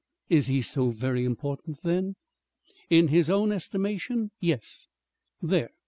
[0.31, 2.15] "Is he so very important, then?"
[2.89, 4.87] "In his own estimation yes!
[5.43, 5.69] There!